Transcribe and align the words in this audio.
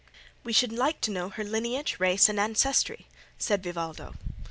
"We 0.43 0.51
should 0.51 0.73
like 0.73 0.99
to 1.01 1.11
know 1.11 1.29
her 1.29 1.43
lineage, 1.43 1.97
race, 1.99 2.27
and 2.27 2.39
ancestry," 2.39 3.05
said 3.37 3.61
Vivaldo. 3.61 4.15